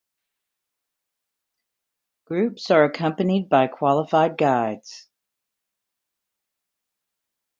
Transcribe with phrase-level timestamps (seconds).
[2.25, 5.07] Groups are accompanied by qualified guides.